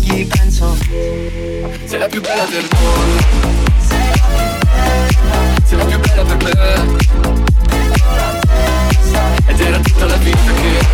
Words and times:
gli 0.00 0.26
penso. 0.26 0.76
Sei 1.84 1.98
la 1.98 2.06
più 2.06 2.20
bella 2.20 2.44
del 2.46 2.66
mondo. 2.72 3.22
Sei 5.64 5.76
la 5.78 5.84
più 5.84 5.98
bella 5.98 6.22
per 6.24 6.36
me. 6.42 6.52
Ed 9.46 9.60
era 9.60 9.78
tutta 9.78 10.06
la 10.06 10.16
vita 10.16 10.52
che 10.52 10.86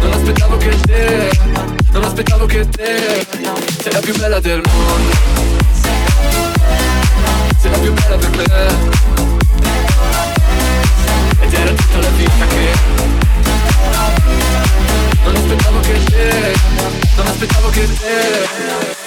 Non 0.00 0.12
aspettavo 0.12 0.56
che 0.56 0.76
te 0.86 1.30
Non 1.92 2.04
aspettavo 2.04 2.46
che 2.46 2.68
te. 2.68 3.26
Sei 3.80 3.92
la 3.92 4.00
più 4.00 4.16
bella 4.16 4.40
del 4.40 4.60
mondo. 4.72 5.10
Sei 7.60 7.70
la 7.70 7.78
più 7.78 7.92
bella 7.92 8.16
per 8.16 8.30
me. 8.30 8.44
Ed 11.40 11.52
era 11.52 11.72
tutta 11.72 11.98
la 11.98 12.08
vita 12.10 12.46
che 12.46 13.29
non 15.24 15.36
aspettavo 15.36 15.80
che 15.80 16.04
te, 16.04 16.54
non 17.16 17.26
aspettavo 17.26 17.68
che 17.70 17.86
te 17.86 18.99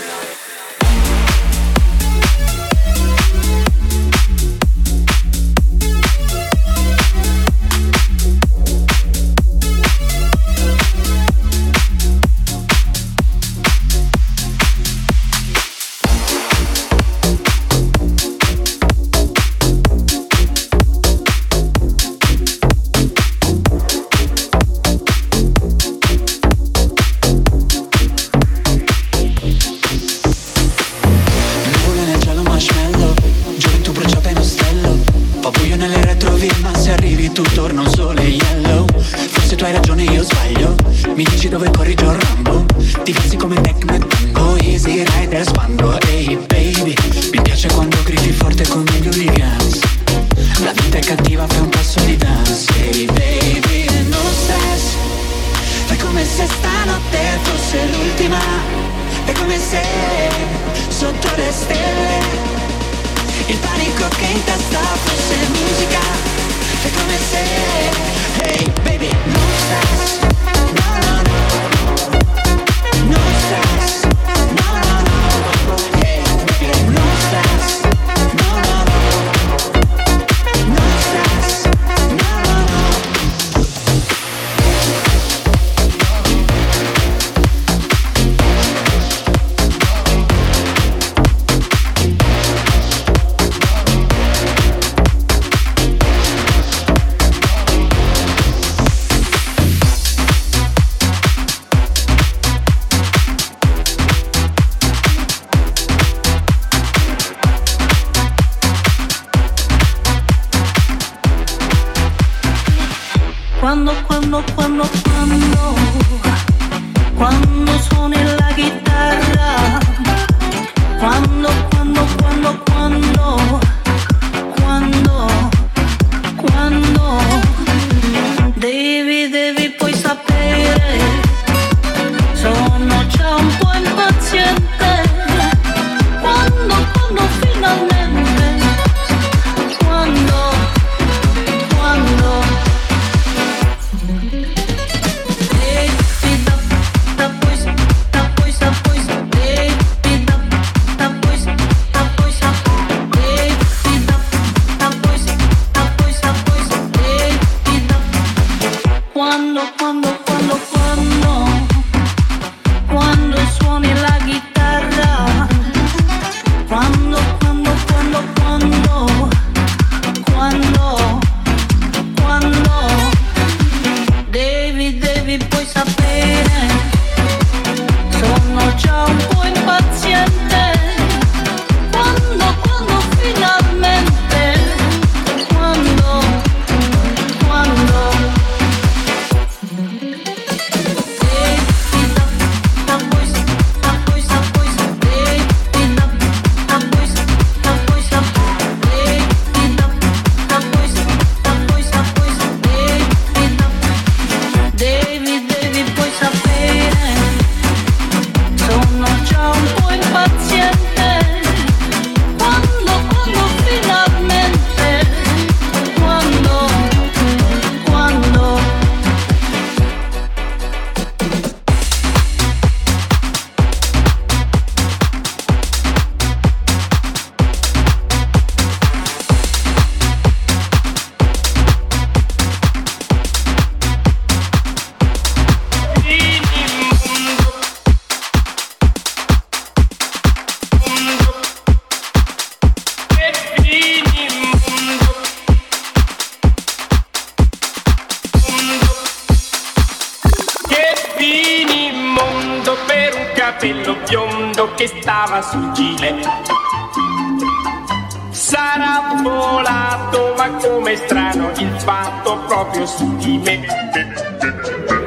volato, 260.14 260.34
ma 260.38 260.50
come 260.58 260.96
strano 260.96 261.52
il 261.58 261.76
fatto 261.80 262.38
proprio 262.48 262.86
su 262.86 263.16
di 263.18 263.38
me. 263.40 263.66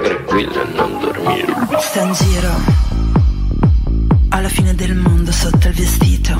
Tranquilla, 0.02 0.64
non 0.74 0.98
dormire. 1.00 1.54
Sta 1.80 2.02
in 2.02 2.12
giro, 2.12 2.50
alla 4.30 4.48
fine 4.48 4.74
del 4.74 4.96
mondo 4.96 5.30
sotto 5.30 5.68
il 5.68 5.74
vestito. 5.74 6.34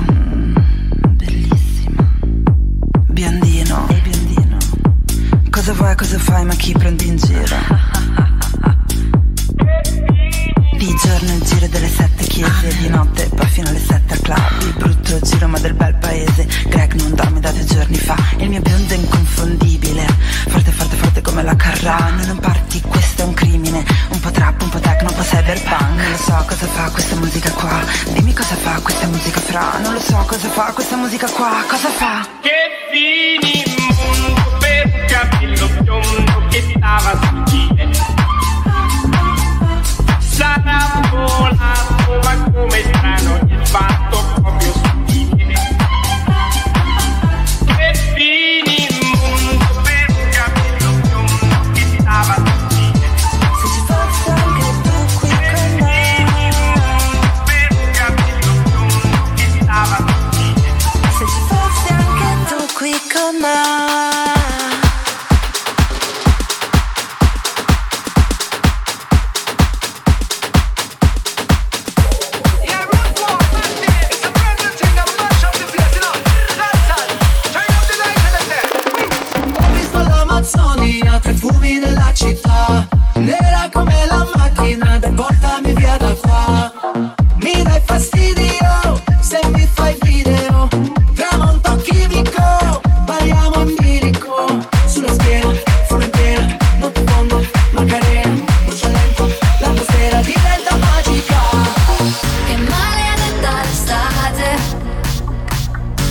Bellissima. 1.11 2.11
Biondino, 3.07 3.89
e 3.89 3.95
biondino. 4.03 4.57
Cosa 5.51 5.73
vuoi, 5.73 5.95
cosa 5.97 6.19
fai, 6.19 6.45
ma 6.45 6.55
chi 6.55 6.73
prendi 6.73 7.07
in 7.07 7.17
giro? 7.17 7.96
Di 10.87 10.95
giorno 11.03 11.33
il 11.33 11.43
giro 11.43 11.67
delle 11.67 11.89
sette 11.89 12.25
chiese, 12.27 12.69
di 12.79 12.89
notte 12.89 13.29
poi 13.35 13.47
fino 13.49 13.69
alle 13.69 13.81
sette 13.81 14.15
al 14.15 14.21
club. 14.21 14.61
Il 14.61 14.75
brutto 14.75 15.19
giro 15.19 15.49
ma 15.49 15.59
del 15.59 15.75
bel 15.75 15.97
paese. 15.97 16.47
Greg 16.69 16.93
non 17.01 17.13
dorme 17.13 17.41
da 17.41 17.51
due 17.51 17.65
giorni 17.65 17.97
fa. 17.97 18.15
Il 18.37 18.49
mio 18.51 18.61
biondo 18.61 18.95
è 18.95 18.97
inconfondibile. 18.97 20.07
Forte, 20.47 20.71
forte, 20.71 20.95
forte 20.95 21.21
come 21.23 21.43
la 21.43 21.57
Carrà. 21.57 22.11
Non 22.27 22.39
parti, 22.39 22.81
questo 22.83 23.23
è 23.23 23.25
un 23.25 23.35
crimine. 23.35 23.85
Un 24.11 24.21
po' 24.21 24.31
trap, 24.31 24.63
un 24.63 24.69
po' 24.69 24.79
techno, 24.79 25.09
un 25.09 25.17
po' 25.17 25.23
cyberpunk. 25.23 25.81
Non 25.97 26.11
lo 26.13 26.17
so 26.19 26.45
cosa 26.47 26.67
fa 26.67 26.91
questa 26.91 27.17
musica 27.17 27.51
qua. 27.51 27.81
Dimmi 28.13 28.33
cosa 28.33 28.55
fa 28.55 28.81
questa 28.81 29.07
musica 29.09 29.41
fra. 29.41 29.79
Non 29.83 29.93
lo 29.93 30.01
so 30.01 30.25
cosa 30.25 30.49
fa 30.49 30.71
questa 30.73 30.95
musica 30.95 31.29
qua. 31.31 31.65
Cosa 31.69 31.89
fa? 31.89 32.29
Che 32.43 32.51
fini 32.93 33.65
mondo 33.97 34.57
per 34.61 35.05
capirlo 35.07 35.69
biondo 35.83 36.47
che 36.49 36.63
stava 36.77 37.43
gile 37.47 37.76
sarà 40.37 41.01
volato, 41.11 42.21
ma 42.23 42.53
come 42.53 42.83
strano 42.83 43.39
il 43.49 43.67
fatto 43.67 44.06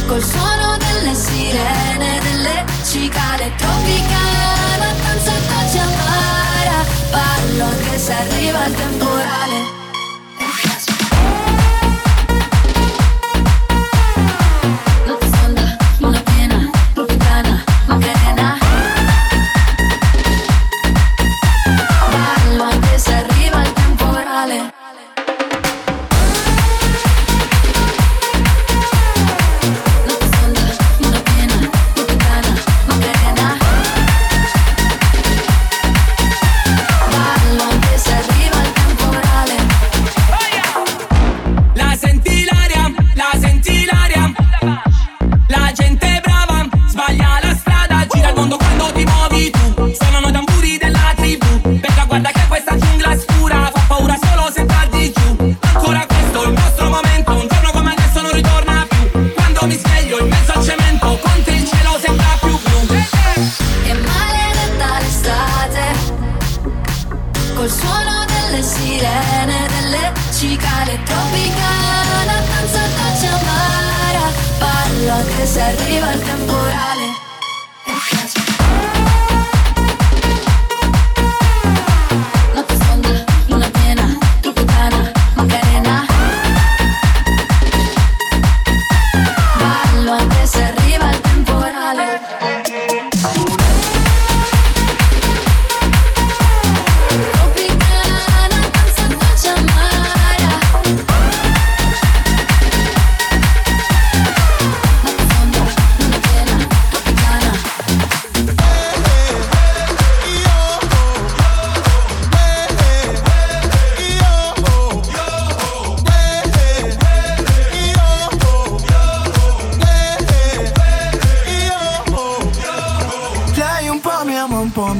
Col 0.07 0.23
suono 0.23 0.77
delle 0.77 1.15
sirene 1.15 2.19
Delle 2.21 2.63
cicale 2.83 3.51
tropicana 3.57 4.93
Danza 5.03 5.31
dolce 5.31 5.79
amara 5.79 6.85
Ballo 7.09 7.63
anche 7.63 7.97
se 7.97 8.13
arriva 8.13 8.65
il 8.65 8.75
temporale 8.75 9.74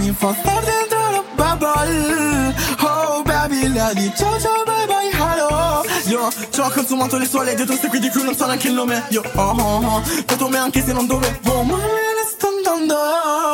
mi 0.06 0.14
fa 0.14 0.36
star 0.40 0.64
dentro 0.64 1.00
la 1.10 1.24
bubble. 1.36 2.56
Oh 2.82 3.24
baby, 3.24 3.72
di 3.94 4.12
ciao 4.16 4.40
ciao 4.40 4.64
bye 4.64 4.86
bye 4.86 5.10
hello. 5.10 5.84
Io 6.06 6.32
ci 6.52 6.60
ho 6.60 6.70
consumato 6.70 7.18
le 7.18 7.26
sue 7.26 7.44
leggi, 7.44 7.66
tu 7.66 7.76
qui 7.90 8.00
di 8.00 8.10
cui 8.10 8.24
non 8.24 8.36
so 8.36 8.46
neanche 8.46 8.68
il 8.68 8.74
nome. 8.76 9.04
Io 9.10 9.24
oh 9.34 9.42
oh 9.42 9.84
oh, 9.84 10.02
foto 10.28 10.48
me 10.48 10.58
anche 10.60 10.84
se 10.84 10.94
non 10.94 11.08
dovevo 11.08 11.64
Ma 11.64 11.76
me 11.76 12.14
ne 12.18 12.26
sto 12.30 12.48
andando. 12.48 12.96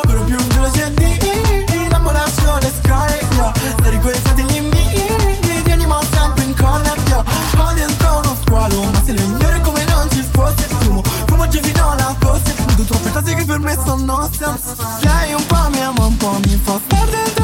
Per 0.02 0.24
più 0.24 0.36
veloce 0.36 0.92
di 0.94 1.84
innamorazione 1.84 2.70
Io. 3.36 3.52
Sei 3.82 4.00
quei 4.00 4.14
fratelli 4.14 4.60
miei 4.60 5.62
Ti 5.64 5.70
animo 5.70 6.00
sempre 6.12 6.44
in 6.44 6.54
corner 6.54 6.98
Io. 7.08 7.24
Ho 7.56 7.72
dentro 7.72 8.16
uno 8.18 8.36
squalo 8.42 8.82
Ma 8.82 9.02
se 9.04 9.12
le 9.12 9.22
ignori 9.22 9.60
come 9.62 9.84
non 9.84 10.10
ci 10.10 10.22
fosse 10.30 10.66
Fumo, 10.80 11.02
fumo 11.26 11.48
giù 11.48 11.60
fino 11.60 11.90
alla 11.90 12.14
cose 13.22 13.34
che 13.34 13.44
per 13.44 13.58
me 13.60 13.78
sono 13.84 14.28
senza 14.32 14.98
Lei 15.00 15.34
un 15.34 15.46
po' 15.46 15.68
mi 15.70 15.80
ama, 15.80 16.06
un 16.06 16.16
po' 16.16 16.38
mi 16.44 16.60
fa 16.62 16.78
star 16.84 17.41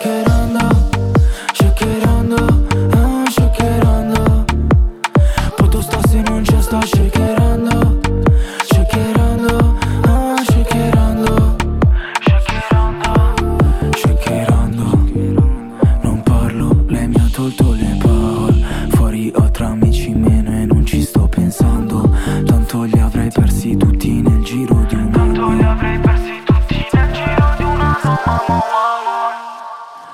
could 0.00 0.29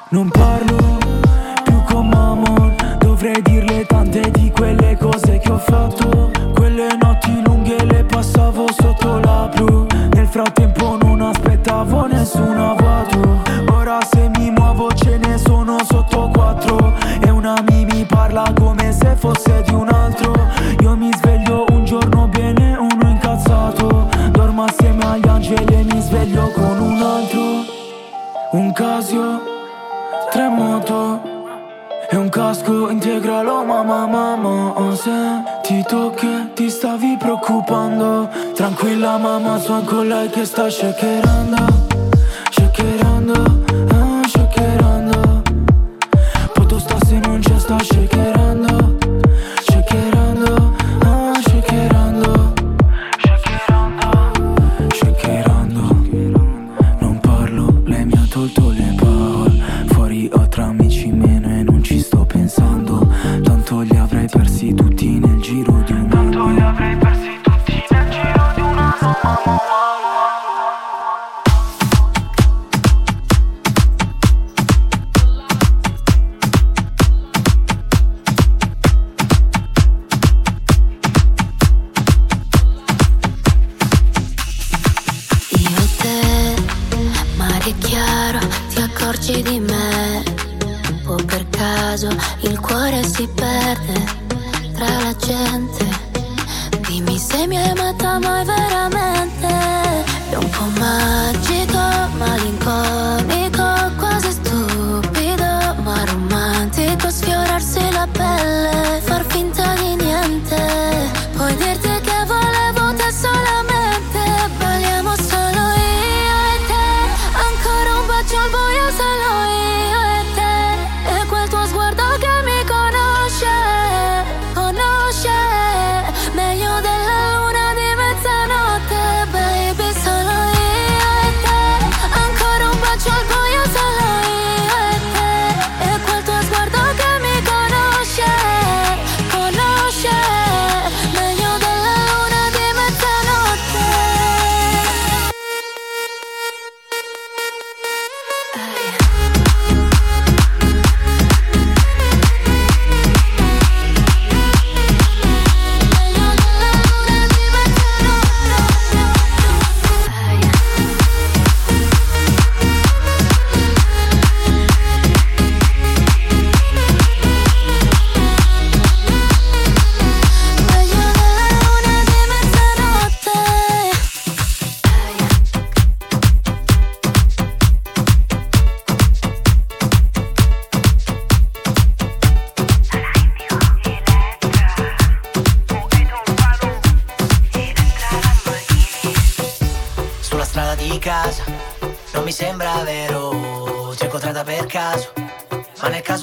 Non 0.09 0.29
parlo 0.29 0.99
più 1.65 1.83
con 1.83 2.07
Mamon 2.07 2.77
Dovrei 3.01 3.43
dirle 3.43 3.85
tante 3.87 4.31
di 4.31 4.53
quelle 4.53 4.97
cose 4.97 5.39
che 5.39 5.51
ho 5.51 5.59
fatto. 5.59 6.31
Quelle 6.55 6.97
notti 7.01 7.43
lunghe 7.43 7.85
le 7.85 8.05
passavo 8.05 8.67
sotto 8.71 9.19
la 9.19 9.51
blu. 9.53 9.85
Nel 10.13 10.29
frattempo 10.29 10.97
non 11.03 11.23
aspettavo 11.23 12.07
nessuna 12.07 12.75
quattro 12.77 13.43
Ora 13.73 13.99
se 14.09 14.31
mi 14.37 14.53
muovo 14.53 14.93
ce 14.95 15.19
ne 15.19 15.39
sono 15.39 15.79
sotto 15.85 16.31
quattro. 16.33 16.95
E 17.21 17.29
una 17.29 17.61
mi 17.69 17.85
mi 17.87 18.05
parla 18.05 18.53
come 18.55 18.93
se 18.93 19.17
fosse 19.17 19.65
di 19.67 19.75
un 19.75 19.89
altro. 19.89 20.33
Io 20.83 20.95
mi 20.95 21.11
sveglio 21.17 21.65
un 21.71 21.85
giorno 21.85 22.29
bene, 22.29 22.77
uno 22.77 23.09
incazzato. 23.11 24.09
Dormo 24.31 24.63
assieme 24.63 25.05
agli 25.05 25.27
angeli 25.27 25.75
e 25.75 25.83
mi 25.83 26.01
sveglio 26.01 26.49
con 26.53 26.79
un 26.79 27.03
altro. 27.03 27.75
Un 28.53 28.73
casio 28.73 29.46
casco, 32.57 32.91
integralo 32.91 33.65
mamma 33.65 34.07
mamma 34.07 34.73
oh, 34.77 34.95
Se 34.95 35.43
ti 35.63 35.83
tocca 35.83 36.49
ti 36.55 36.71
stavi 36.71 37.17
preoccupando. 37.19 38.29
Tranquilla 38.55 39.19
mamma, 39.19 39.59
sono 39.59 39.83
con 39.83 40.09
lei 40.09 40.29
che 40.31 40.45
sta 40.45 40.69
shakerando. 40.71 41.86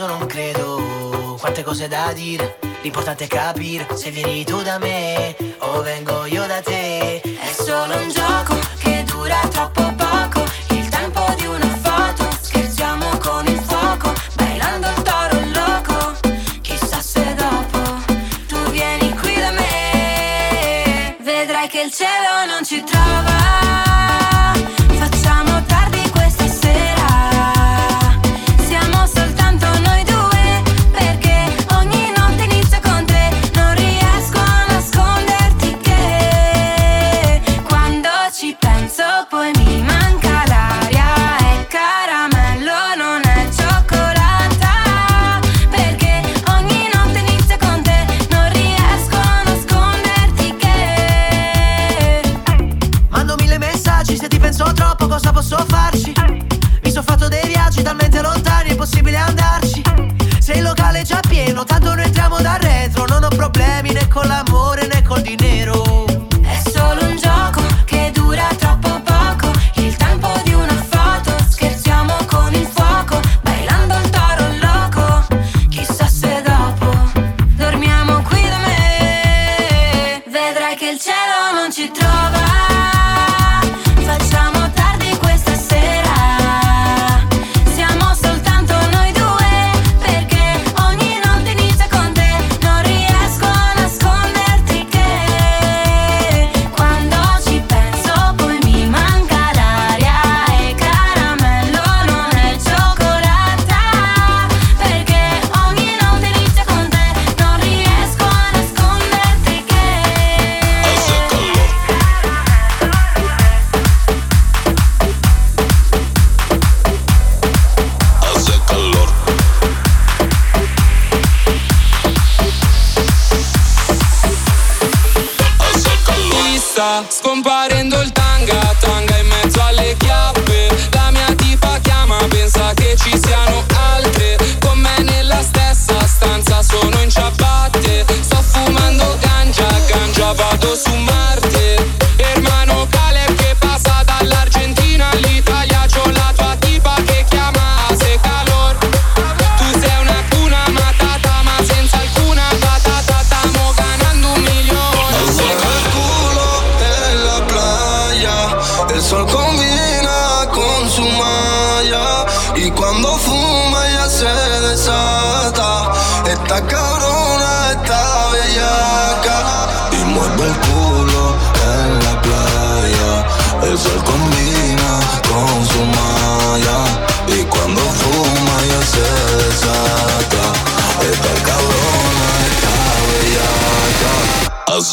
caso 0.04 0.08
non 0.08 0.26
credo. 0.28 1.38
Quante 1.40 1.64
cose 1.64 1.88
da 1.88 2.12
dire 2.14 2.58
L'importante 2.82 3.26
è 3.26 3.28
capire 3.28 3.86
se 3.96 4.12
vieni 4.12 4.46
tu 4.46 4.62
da 4.62 4.78
me 4.78 5.36
O 5.60 5.82
vengo 5.82 6.26
io 6.26 6.46
da 6.46 6.62
te. 6.62 7.22
È 7.22 7.52
solo 7.52 7.96
un 7.96 8.10
gioco 8.10 8.58
che 8.80 9.04
dura 9.06 9.40
troppo 9.50 9.94
poco. 9.94 10.44
Il 10.70 10.88
tempo 10.90 11.22
di 11.38 11.46
una 11.46 11.68
foto 11.82 12.30
Scherziamo 12.42 13.18
con 13.18 13.46
il 13.46 13.60
fuoco 13.60 14.14
Bailando 14.36 14.88
il 14.88 15.02
toro 15.02 15.40
loco. 15.54 16.20
Chissà 16.62 17.02
se 17.02 17.34
dopo 17.36 17.80
Tu 18.48 18.72
vieni 18.72 19.14
qui 19.18 19.36
da 19.36 19.52
me. 19.52 21.18
Vedrai 21.22 21.68
che 21.68 21.82
il 21.82 21.92
cielo 21.92 22.46
non 22.48 22.64
ci 22.64 22.84
trova. 22.84 23.93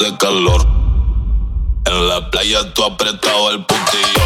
hace 0.01 0.17
calor. 0.17 0.67
En 1.87 2.09
la 2.09 2.31
playa 2.31 2.73
tú 2.75 2.85
apretado 2.85 3.51
el 3.51 3.65
putillo. 3.65 4.20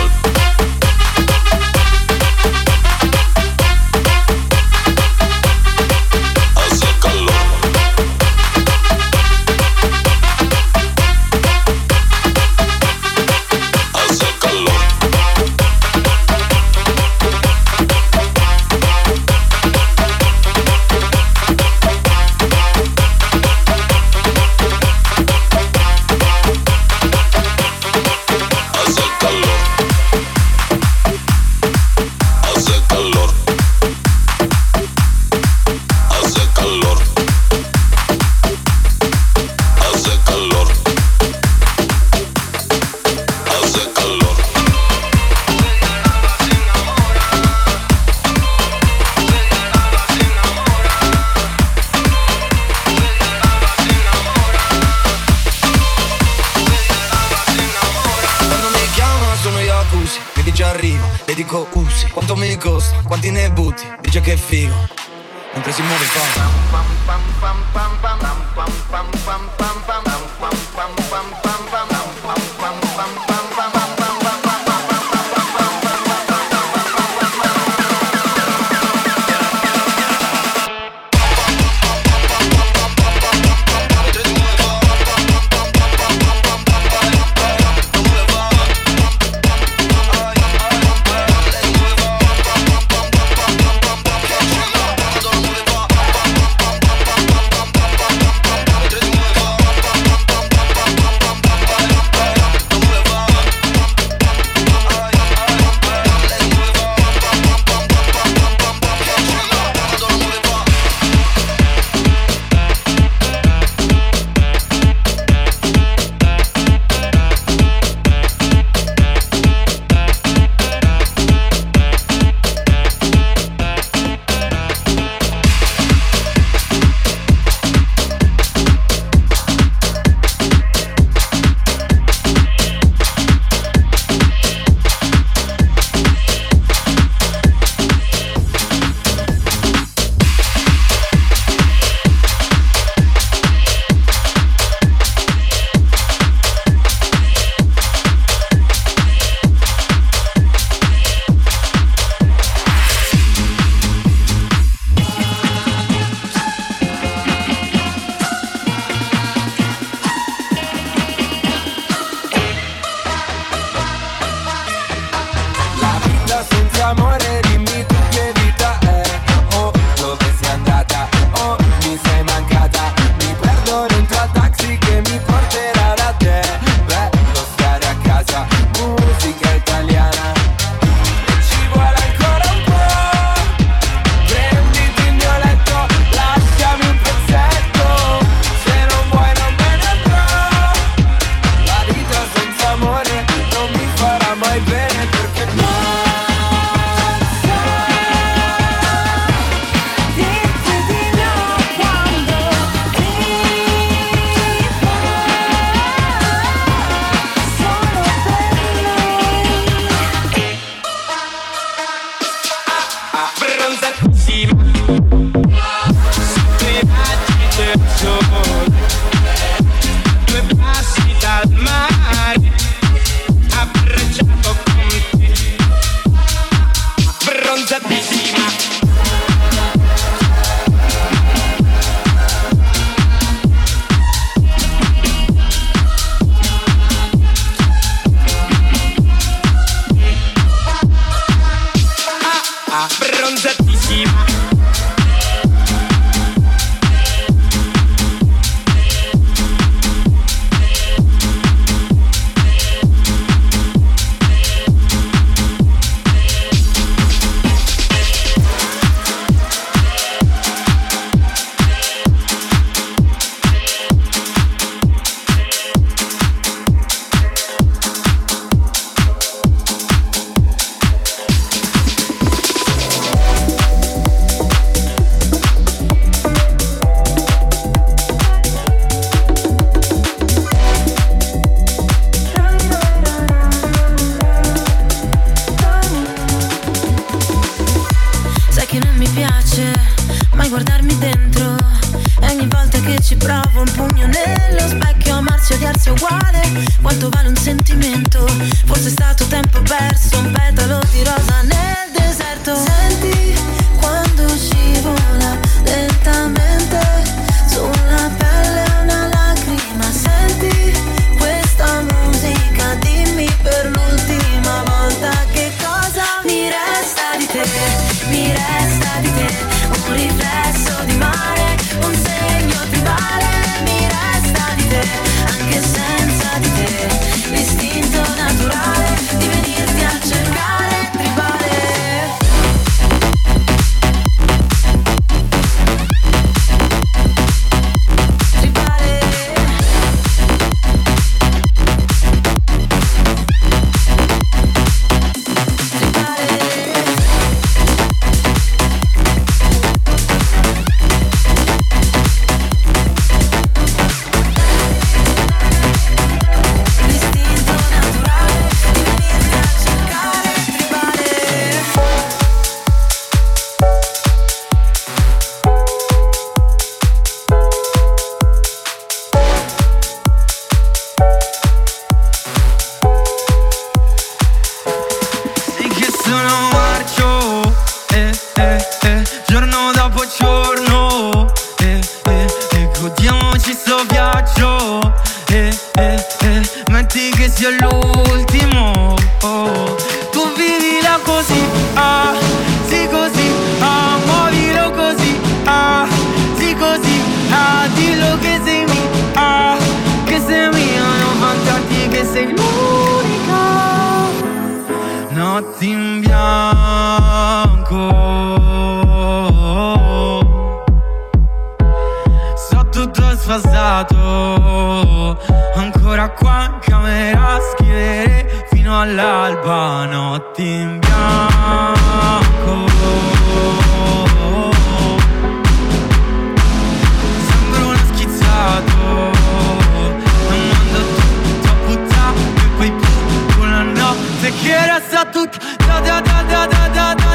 à 435.05 435.13
toutes. 435.13 435.39
Da, 435.67 435.81
da, 435.81 436.01
da, 436.01 437.14